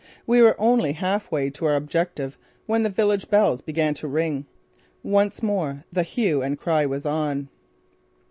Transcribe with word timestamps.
We 0.25 0.41
were 0.41 0.59
only 0.59 0.93
half 0.93 1.31
way 1.31 1.51
to 1.51 1.65
our 1.65 1.75
objective 1.75 2.35
when 2.65 2.81
the 2.81 2.89
village 2.89 3.29
bells 3.29 3.61
began 3.61 3.93
to 3.93 4.07
ring. 4.07 4.47
Once 5.03 5.43
more 5.43 5.83
the 5.93 6.01
hue 6.01 6.41
and 6.41 6.57
cry 6.57 6.87
was 6.87 7.05
on! 7.05 7.49